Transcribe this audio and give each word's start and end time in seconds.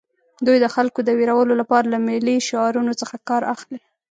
دوی 0.45 0.57
د 0.61 0.67
خلکو 0.75 0.99
د 1.03 1.09
ویرولو 1.19 1.53
لپاره 1.61 1.85
له 1.93 1.97
ملي 2.07 2.37
شعارونو 2.49 2.91
څخه 3.01 3.15
کار 3.29 3.41
اخلي 3.53 3.79